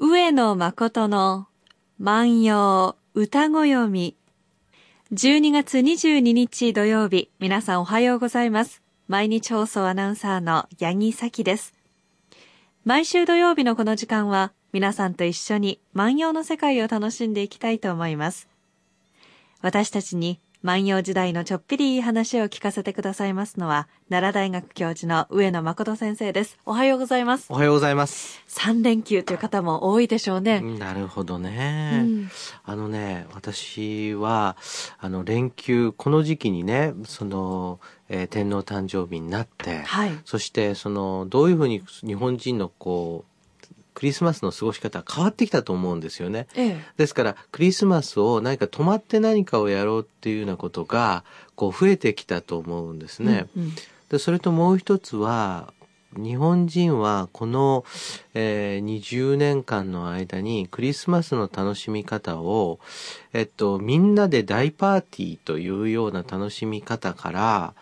[0.00, 1.48] 上野誠の
[1.98, 4.16] 万葉歌ご読み。
[5.12, 8.80] 12月22日土曜日、皆さんおはようございます。
[9.08, 11.74] 毎日放送アナウンサーの八木咲です。
[12.84, 18.46] 毎週土曜日のこの時間は、皆さんと一緒に万葉の世界を楽しんでいきたいと思います。
[19.62, 20.38] 私たちに
[20.68, 26.58] 万葉時代のちょっぴりいい話を聞かせてくださいますのは、奈良大学教授の上野誠先生です。
[26.66, 27.46] おはようございます。
[27.48, 28.42] おはようございます。
[28.48, 30.60] 3連休という方も多いでしょうね。
[30.60, 32.02] なるほどうね。
[32.02, 32.28] ん
[32.64, 34.58] あのね、私は、
[34.98, 40.10] あの、連休、この時期にね、その、えー天皇誕生日になって、はい。
[40.26, 43.27] そして、その、どういうふうに日本人のこう、
[43.98, 46.46] クリスマスの過ごし方が変わってきたと思うんですよね。
[46.54, 46.84] ええ。
[46.96, 51.24] ですから、クリスマスを何か止まって何かをやろうっていうようなことが、
[51.56, 53.48] こう、増えてきたと思うんですね。
[53.56, 53.72] うんうん
[54.08, 55.74] でそれともう一つは
[56.16, 57.84] 日本人はこの、
[58.32, 62.80] えー20年間の間にクリスマスの楽しみ方を、
[63.34, 67.74] えっと、みんなで大パーティーというような楽しみ方から、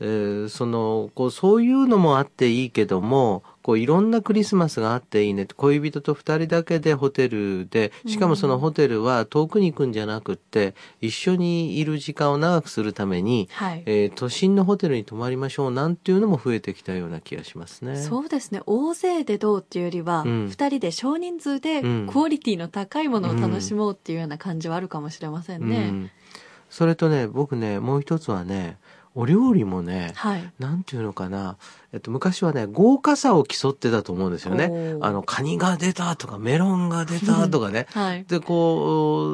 [0.00, 13.82] えーそのこうそういうのもあっていいけどもこういろんなクリスマスがあっていいね恋人と二人だけでホテルでしかもそのホテルは遠くに行くんじゃなくって一緒にいる時間を長くするためにはい。
[13.86, 17.96] えー都心のホテルに泊まりましょうなんていうのも増えてきたような気がしますね。
[17.96, 18.62] そうですね。
[18.66, 25.76] 大勢でどうっていうよりは、二、うん人で少人数でうんクオリティの高いものを楽しもうっていうような感じはあるかもしれませんね。
[25.76, 26.10] うん
[26.70, 28.76] それとね僕ねもう一つはね
[29.14, 30.52] お料理もねはい。
[30.58, 31.56] なんていうのかな、
[31.92, 34.96] えっと、昔はね豪華さを競ってたと思うんですよね。
[35.00, 37.86] あのカニが出たとかメロンが出たとかね。
[37.90, 38.24] はい。
[38.24, 39.28] でこ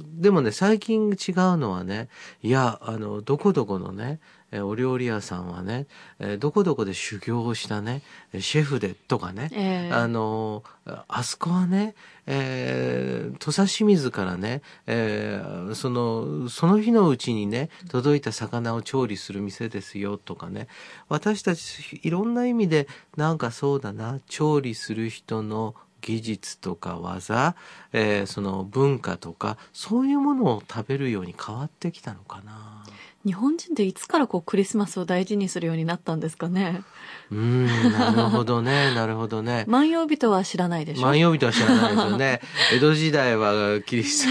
[0.00, 2.08] うでもね最近違うのはね
[2.42, 5.86] いやあのどこどこのねえーお料理屋さんはね、
[6.18, 8.02] えーどこどこで修行をしたね
[8.40, 10.62] シェフでとかね、ええあの
[11.06, 11.94] あそこはね、
[12.26, 20.68] えー土佐清水からね、えーそのその日のうちにね届いた魚を調理する店ですよとかね
[21.08, 27.56] 私たちいろんな意味でなんかそうだな調理する人の技術とか技、
[27.92, 32.84] えーその文化とかそういうものを食べるように変わってきたのかな。
[33.28, 36.82] 日本人っていつからこうクリスマスを大事にするようになったんですかね？
[37.30, 39.64] うーんなるほどね なるほどね。
[39.68, 41.02] 万葉人は知らないでしょ？
[41.02, 42.40] 万葉人は知らないですよね。
[42.72, 44.28] 江戸時代はキリス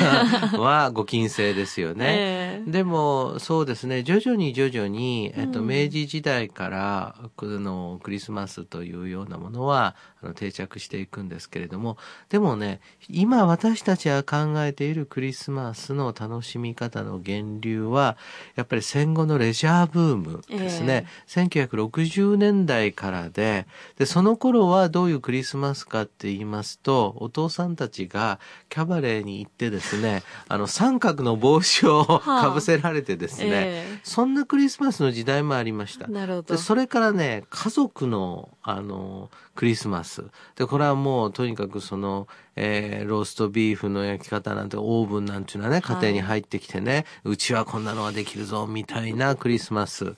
[0.51, 2.05] トはご禁制ですよね。
[2.17, 11.97] ええでもそうですね徐々に徐々に、えっと、うん明治時代からこのクリスマスというようなものはあの定着していくんですけれども
[12.29, 18.17] でもね今私たちが考えているクリスマスの楽しみ方の源流は
[18.55, 23.67] やっぱり戦後のレジャーブームですね、1960年代からで
[23.97, 28.39] でその頃はどういうクリスマスかって言いますとお父さんたちが
[28.69, 32.41] キャバレーに行ってですね あの三角の帽子をはあ。
[32.43, 36.05] かぶせられてですね、えそんなクリスマスの時代もありました。
[36.07, 36.11] え。
[36.11, 36.55] なるほど。
[36.55, 36.57] で。
[36.57, 40.23] それからね家族のあのクリスマス。
[40.55, 50.15] でこれはもうとにかくその、えーローストビーフの焼き方なんてオーブンなんていうのはね家庭に入ってきてね、うちはこんなのができるぞみたいなクリスマスはい。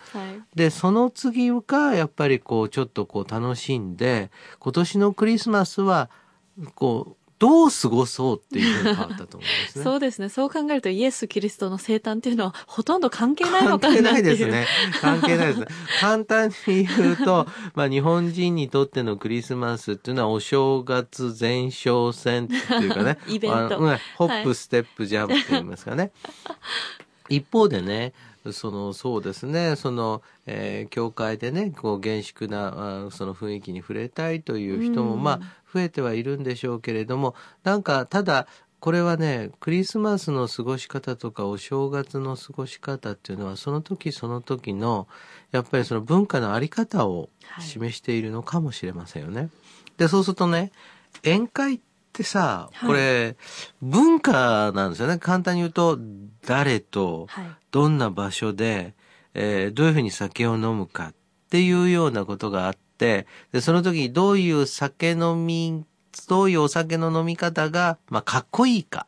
[0.56, 6.10] でその次がやっぱりこうちょっとこう楽しんで今年のクリスマスは
[6.76, 9.84] こうどう過ごそうっていうふうに変わったと思うんですね。
[9.84, 10.28] そうですね。
[10.28, 14.24] そう考えるとイエス・キリストの生誕っていうのはほとんど関係ないのかな関係ない。
[14.24, 14.68] ですね。
[15.02, 15.68] 関係ないですね。
[16.02, 23.18] 簡単に言うと、 まあ日本人にとってのクリスマスっていうのはお正月前哨戦っていうかね。
[23.28, 26.12] イベントあのうんホップ、ステップ、ジャンプって言いますかね。
[27.30, 28.14] 一方でね、
[28.54, 29.76] そのそうですね。
[29.76, 35.24] その、えー教会でねこう厳粛なあその雰囲気に触れたいという人も、うん。
[35.24, 35.40] まあ
[35.72, 38.48] 増えてはいるんでしょうけれどもなんかただ
[38.80, 45.08] これはねクリスマスの過ごし方とかお正月の過ごし方っていうのはその時その時の
[45.52, 47.66] やっぱりその文化のあり方をはい。
[47.66, 49.50] 示しているのかもしれませんよね。
[49.98, 50.72] でそうするとね
[51.24, 51.80] 宴会っ
[52.20, 53.38] てさはいこれ、
[53.82, 55.98] 文化なんですよね簡単に言うと
[56.46, 57.46] 誰とはい。
[57.72, 58.96] どんな場所で、
[59.34, 61.14] えーどういうふうに酒を飲むかっ
[61.50, 65.86] ていうようなことがあってでその時にどういう酒飲み
[66.28, 69.06] どういうお酒の飲み方が、まあ、かっこいいか。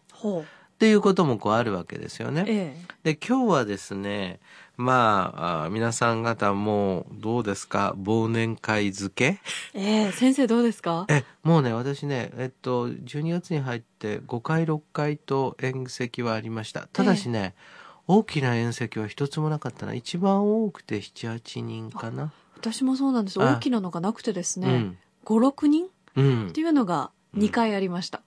[0.81, 2.43] っていうこともこうあるわけですよね。
[2.47, 4.39] えで今日はですね
[4.77, 7.93] まああ皆さん方もうどうですか？
[7.99, 9.37] 忘年会漬け？
[9.75, 11.05] えええ先生どうですか？
[11.07, 16.87] えもうね私ねえっと12月に入って5回6回と宴席はありました。
[16.91, 17.53] ただしね、
[18.07, 19.93] 大きな宴席は一つもなかったな。
[19.93, 22.31] 一番多くて78人かな。
[22.57, 23.39] 私もそうなんです。
[23.39, 23.53] あ。
[23.55, 24.67] 大きなのがなくてですね。
[24.67, 25.85] うん、5、6人？
[26.15, 26.47] うん。
[26.47, 28.23] っていうのがうん2回ありました。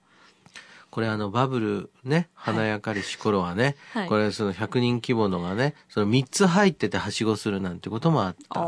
[0.95, 8.61] これあのバブルね、華やかりし頃はね、はいこれその100人規模のがね、その3つ入っててはしごするなんてこともあった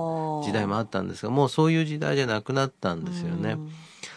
[0.44, 3.56] 時代もああったんですが、もうそういう時代じゃなくなったんっですよね。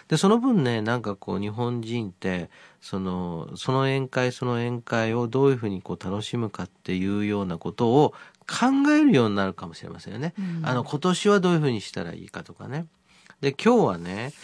[0.09, 10.35] で、その分ね、なんかこう日本人って、その、その宴会その宴会をどういうふうにこう楽しむかっていうようなことを考えるようになるかもしれませんよね。
[10.65, 12.87] あの、今年はどういうふうにしたらいいかとかね。
[13.41, 14.35] で、今日はね、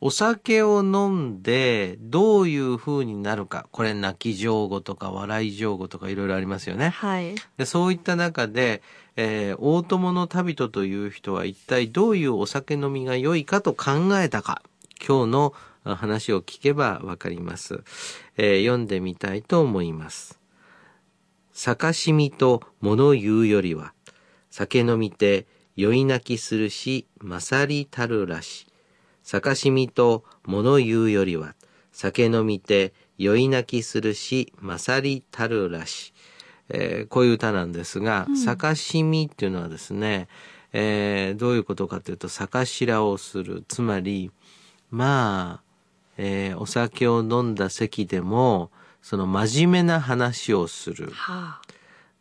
[0.00, 3.66] お酒を飲んでどういう風になるか。
[3.70, 6.88] これ泣き上語とか笑い上語とかいろいろありますよね。
[6.88, 7.34] はい。
[7.58, 8.82] でそういった中で、
[9.16, 14.62] えー大友の旅人という人は一体どういうお酒飲みが良いかと考えたか。
[15.06, 15.54] 今日の
[15.84, 17.84] あ話を聞けばわかります、
[18.38, 20.40] えー読んでみたいと思います。
[21.52, 23.92] 酒しみと物言うよりは、
[24.50, 25.46] 酒飲みて
[25.76, 28.66] 酔い泣きするし、勝りたるらし。
[29.22, 31.54] 酒しみと物言うよりは、
[31.92, 36.12] 酒飲みて酔い泣きするし、勝りたるらし。
[36.68, 40.28] えーこういう歌なんですが、酒しみっていうのはですね、
[40.72, 43.64] えーどういうことかというと、酒白をする。
[43.68, 44.30] つまり、
[44.90, 45.62] まあ、
[46.16, 48.70] えーお酒を飲んだ席でも、
[49.02, 51.10] その真面目な話をする。
[51.12, 51.65] はあ。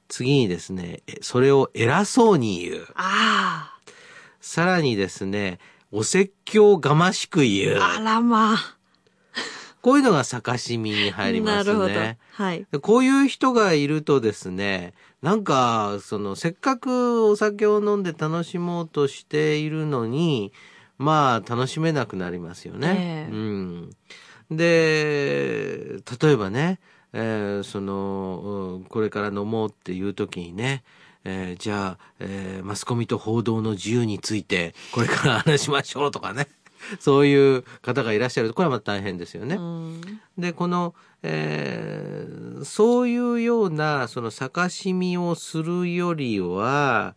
[0.08, 2.88] 次にですね、えそれを偉そうに言う。
[2.96, 3.76] あ
[4.40, 5.60] さらにですね、
[5.92, 7.80] お説教がましく言う。
[7.80, 7.98] あ。
[7.98, 8.58] あらまあ。
[9.82, 12.18] こういうのが酒しみに入りますね。。
[12.32, 12.66] はい。
[12.72, 20.54] でこういう人がいるとですね、なんか、その、せっかくお酒を飲んで楽しもうとしているのに、
[20.98, 23.28] まあ、楽しめなくなりますよね。
[23.30, 23.90] ええうん。
[24.52, 25.65] で、
[26.22, 26.80] 例えばね、
[27.14, 30.84] えーその、うんこれから飲もうっていう時にね、
[31.24, 36.48] えーじゃあ、えーマスコミと報道の自由について、これから話しましょうとかね。
[37.00, 39.56] そういう方がいらっしゃると、これはまた大変ですよね。
[39.56, 40.02] うん
[40.38, 40.94] で、この、
[41.24, 47.16] えーそういうような、その、逆しみをするよりは、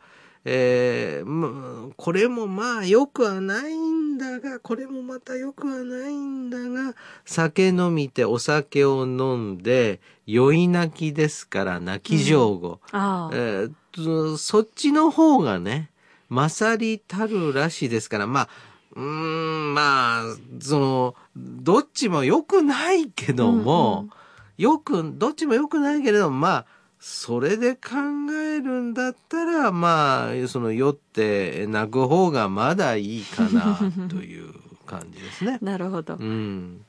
[0.50, 6.94] えーまこれもまあ良くはないんだが、これもまた良くはないんだが、
[7.26, 12.80] 酒飲みてお酒を飲んで、酔い泣きですから泣き上戸。
[12.92, 13.34] ああ。
[13.34, 15.90] えーとそっちの方がね、
[16.30, 18.48] 勝りたるらしいですから、まあ、
[18.96, 20.22] うーん、まあ、
[20.60, 24.10] その、どっちも良くないけども、うんうん
[24.58, 26.66] よく、どっちも良くないけれども、まあ、
[27.10, 27.90] それで考
[28.32, 33.78] えるんだったら、まあ、その酔って泣く方がまだいいかな、
[34.10, 34.52] という
[34.84, 35.58] 感じですね。
[35.62, 36.22] なるほどう。
[36.22, 36.84] ん。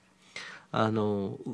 [0.73, 1.49] あの、う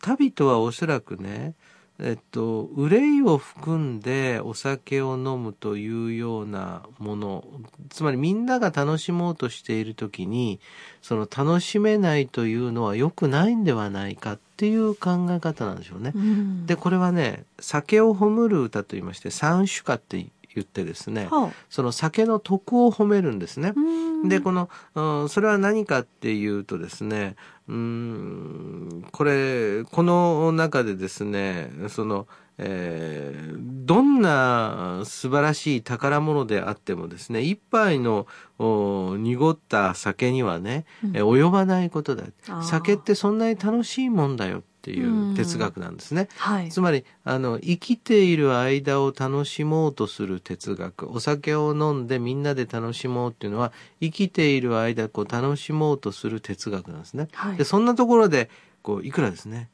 [0.00, 1.54] 旅とはおそらくね、
[2.02, 7.44] えっと、憂いを含んでお酒を飲むというようなもの、
[7.90, 10.60] つまりみんなが楽しもうとしているときに、
[11.02, 16.12] その楽しめないというのは良くないんではないかっていう考え方なんでしょうね。
[16.14, 23.72] うんで、これはね、酒を褒むる歌と言いまして、三種歌って言ってですね、はその酒の徳を褒めるんですねあ。
[23.76, 23.80] う
[24.26, 27.36] んで、この、うんそれは何かっていうとですね、
[27.68, 32.26] うーん、これ、この中でですね、その、
[32.58, 42.24] えーどんな素晴らしい宝物であってもですね、一杯のお濁った酒にはね、え及ばないことだ。
[42.62, 46.28] 酒ってそんなに楽しいもんだよっていう哲学なんですね。
[46.38, 46.70] はい。
[46.70, 51.10] つまり、あの、生きている間を楽しもうとする哲学。
[51.10, 57.28] お酒を飲んでみんなで楽しもうっていうのは、生きている間、こう、楽しもうとする哲学なんですね。
[57.32, 58.48] はいで、そんなところで、
[58.80, 59.68] こう、いくらですね、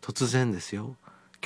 [0.00, 0.94] 突然ですよ。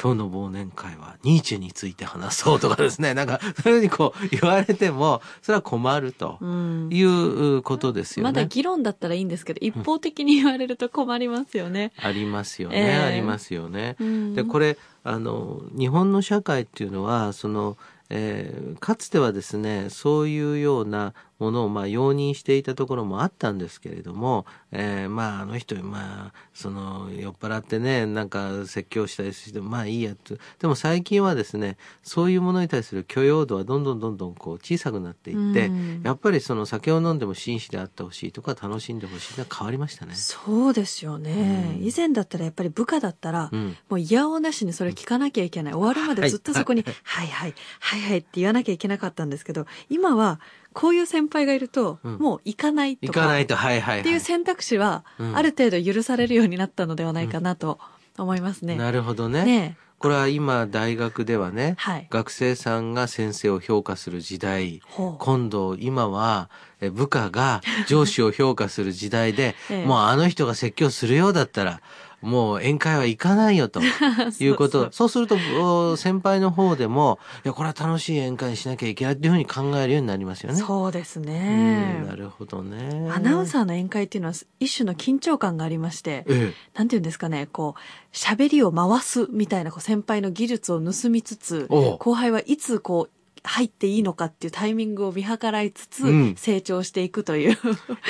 [0.00, 8.28] 今日の忘年会はニーチェについて話そうとかですね、なんか、 そういうふうにこう言われても、それは困るとうんいうことですよね。
[8.30, 11.92] まだ議論だったらいいんですけど、一方的に言われると困りますよね。
[12.00, 13.96] ありますよね、ええありますよね。
[13.98, 17.76] うんでこれあの日本の社会っていうのはその、
[18.10, 40.14] えーかつてはですねそういうようなものをまあ容認していたところもあったんですけれども、えーまああの人まあその酔っ払ってねなんか説教したりしてもまあいいやとでも最近はですねそういうものに対する許容度はどんどんどんどんこう小さくなっていって、うんやっぱりその酒を飲んでも紳士であってほしいとか楽しんでほしいとか変わりましたね。
[40.14, 45.74] そうですよね、うん以前だったらやっぱり部下だったら、うんもう嫌おなしにそれ聞かなきゃいけない。
[45.74, 50.40] 終わるまでずっとそこに、はいはい、はいはいって言わなきゃいけなかったんですけど、今は
[50.78, 52.18] こういう先輩がいると、うん。
[52.18, 55.36] もう行かないとか、行かないとはいはい、はい、っていう選択肢は、うん。
[55.36, 57.80] ある程度許されるようになったのではないかなと
[58.16, 58.76] 思いますね。
[58.76, 59.44] なるほどね。
[59.44, 62.06] ねこれは今大学ではね、はい。
[62.08, 65.16] 学生さんが先生を評価する時代、ほう。
[65.18, 66.48] 今度今は
[66.80, 69.84] え部下が上司を評価する時代で、 ええ。
[69.84, 71.80] もうあの人が説教するようだったら、
[72.20, 73.80] もう宴会は行かないよと
[74.40, 74.90] いうこと。
[74.90, 80.58] そうすると、お先輩の方でも、いや、これは楽しい宴会にしなきゃいけないっていうふうに考えるようになりますよね。
[80.58, 82.16] そうですうんねな。
[82.16, 83.08] るほどね。
[83.12, 93.17] アナウンサーの宴会っていうのは一種の緊張感がありまして、えなんていうんですかね、こう、喋りを回すみたいなこう先輩の技術を盗みつつ、後輩はいつこう、
[93.48, 97.58] 入っていいのかっていうタイミングを見計らいつつ、うん成長していくという、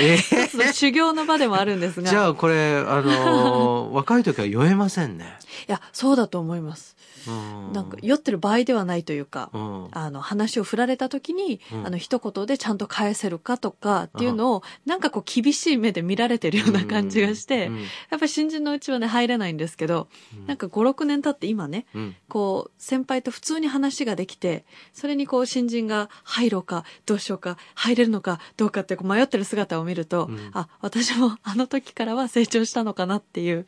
[0.00, 2.10] ええ一つの修行の場でもあるんですが。
[2.10, 5.38] じゃあこれ、あのー 若い時は酔えませんね。
[5.68, 6.96] いや、そうだと思います。
[7.26, 7.72] うん。
[7.72, 9.88] なんか、酔ってる場合ではないというか、うん。
[9.92, 11.86] あの、話を振られた時に、うん。
[11.86, 17.80] あの、一言でちゃんと返せるかとかっていうのを、なんかこう、厳しい目で見られてるような感じがして、うん。
[17.80, 20.08] やっぱり新人のうちはね、入れないんですけど、
[20.46, 22.16] なんか5、6年経って今ね、うん。
[22.28, 30.50] こう、先輩と普通に話ができて、それにこう、新人が入ろうか、どうしようか、入れるのか、どうかってこう迷ってる姿を見ると、うん。
[30.52, 33.66] あ、私もあの時からは成長したのかなっていう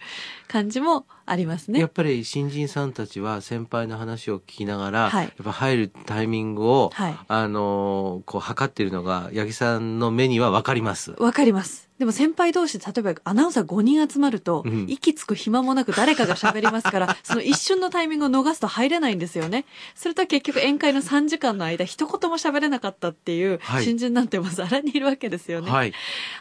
[0.48, 1.88] 感じもありますねやっ。
[1.90, 11.12] ぱり新人さんたちは先輩の話を聞きながら、はいやっぱ入るタイミングを、はいあのーこう測っているのが八木さんの目にはわかります。
[11.18, 11.88] わかります。
[12.00, 19.66] でも先輩同士で、例えばアナウンサー5人集まると、うん息つく暇もなく誰かが喋りますから、 その一瞬のタイミングを逃すと入れないんですよね。
[19.94, 25.70] それと結局宴会の3時間の間、一言も喋れなかったっていうはい新人なんてもうざらにいるわけですよね。
[25.70, 25.92] はい。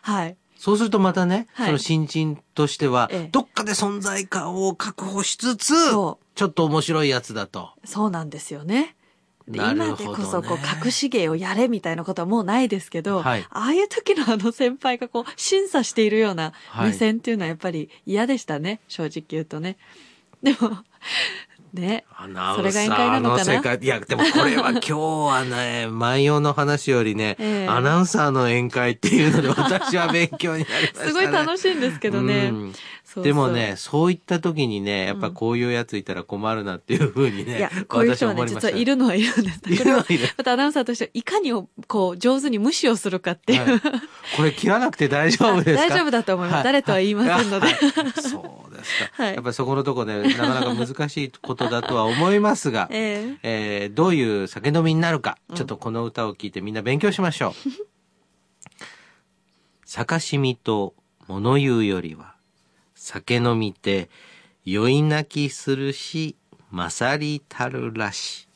[0.01, 0.38] はい。
[0.59, 7.69] そうするとまたね、はいその新人としては、ええどっかで存在感を確保しつつ、そちょっと面白いやつだと。
[7.85, 8.97] そうなんですよね。
[9.47, 19.77] 今でこそこう隠し芸をやれみたいなことはもうないですけど、はいああいう時のあの先輩がこう審査しているようなはい目線っていうのはやっぱり嫌でしたね、正直言うとね。
[20.43, 20.57] でも、
[21.73, 23.77] ね、アナウンサーの世界。
[23.81, 27.67] いや、でもこれは今日はね、 万葉の話よりね、ええ。
[27.67, 31.05] アナウンサーの宴会っていうので私は勉強になりましたね。
[31.09, 32.49] すごい楽しいんですけどね。
[32.51, 32.73] うん。
[32.73, 32.83] そう
[33.15, 33.23] そう。
[33.23, 39.59] でもね、そういった時にね、やっぱこういうやついたら困るなっていうふうにね、いや、こういう人はね、実はいるのはいるんです。
[39.67, 40.27] いるのはいる。
[40.38, 43.81] またアナウンサーとしていかにをこう上手に無視をするかっていう、はい。
[44.38, 45.89] これ切らなくて大丈夫ですか？
[45.89, 46.55] 大丈夫だと思います。
[46.57, 46.63] はい。
[46.65, 47.67] 誰とは言いませんので。
[47.67, 47.75] はい。
[48.21, 49.24] そうですか。
[49.24, 57.53] はいやっぱりそこのとこね、なかなか難しいことだとは思いますが、 えええーどういう酒飲みになるか、うんちょっとこの歌を聴いてみんな勉強しましょう。
[59.86, 60.93] 酒しみと
[61.27, 62.36] 物言うよりは、
[62.95, 64.09] 酒飲みて
[64.65, 66.36] 酔い泣きするし、
[66.71, 68.48] 勝りたるらし。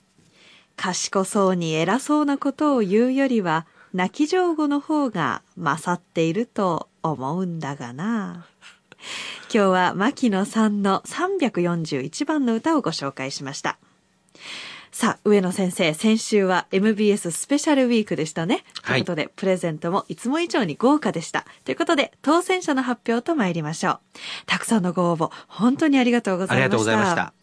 [0.76, 8.48] 賢そうに偉そうなことを言うよりは、泣き上手の方が勝っていると思うんだがな。
[9.54, 13.78] 今日は牧野さんの341番の歌をご紹介しました。
[14.94, 18.64] さあ、上野先生、先週は MBS スペシャルウィークでしたね。
[18.84, 21.46] はいということで、プレゼントもいつも以上に豪華でした。
[21.66, 24.00] ということで、当選者の発表と参りましょう。
[24.46, 26.56] たくさんのご応募、本当にありがとうございました。
[26.56, 27.34] ありがとうございました。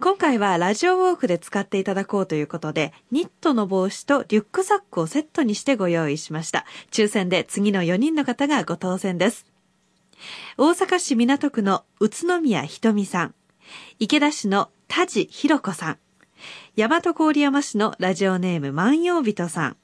[0.00, 6.64] 今回はラジオウォークで使っていただこうということで、ニットの帽子とリュックサックをセットにしてご用意しました。
[6.90, 9.55] 抽選で次の4人の方がご当選です。
[10.56, 13.34] 大阪市港区の宇都宮ひとみさん、
[13.98, 15.98] 池田市の田地ひろ子さん、
[16.76, 19.76] 大和郡山市のラジオネーム万葉人さん、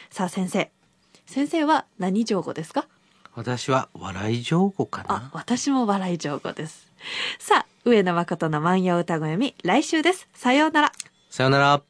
[0.09, 0.69] さあ先生。
[1.25, 2.88] 先生は何情語ですか？
[3.35, 5.29] 私は笑い上手かあな、。
[5.33, 6.91] 私も笑い情語です。
[7.38, 10.27] さあ、上野誠の万葉歌子読み来週です。
[10.33, 10.91] さようなら。
[11.29, 11.81] さよなら。